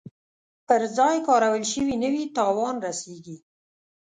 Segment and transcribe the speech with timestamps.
[0.67, 3.37] پر ځای کارول شوي نه وي تاوان رسیږي.